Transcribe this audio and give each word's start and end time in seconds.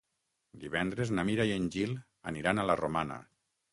Divendres 0.63 1.11
na 1.19 1.25
Mira 1.29 1.47
i 1.49 1.53
en 1.57 1.67
Gil 1.77 1.93
aniran 2.33 2.63
a 2.63 2.67
la 2.71 2.79
Romana. 2.85 3.21